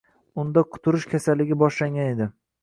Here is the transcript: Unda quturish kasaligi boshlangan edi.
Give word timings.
Unda 0.43 0.63
quturish 0.77 1.05
kasaligi 1.11 1.59
boshlangan 1.65 2.11
edi. 2.15 2.29